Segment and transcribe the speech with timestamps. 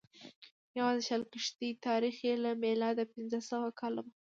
[0.79, 4.23] یوازې شل کښتۍ تاریخ یې له میلاده پنځه سوه کاله مخکې دی.